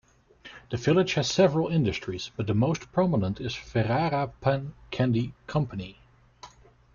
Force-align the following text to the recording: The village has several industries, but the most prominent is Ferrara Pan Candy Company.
The 0.71 0.77
village 0.77 1.13
has 1.13 1.29
several 1.29 1.67
industries, 1.67 2.31
but 2.35 2.47
the 2.47 2.55
most 2.55 2.91
prominent 2.91 3.39
is 3.39 3.53
Ferrara 3.53 4.29
Pan 4.41 4.73
Candy 4.89 5.35
Company. 5.45 5.99